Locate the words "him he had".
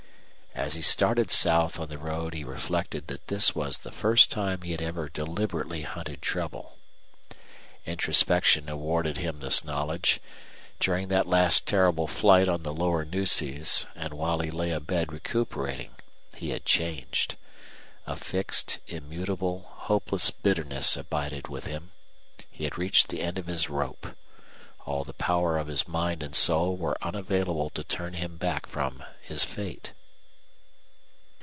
21.65-22.77